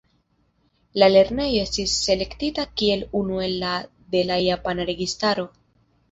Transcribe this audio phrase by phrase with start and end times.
[1.01, 3.73] La lernejo estis selektita kiel unu el la
[4.15, 5.45] de la japana registaro.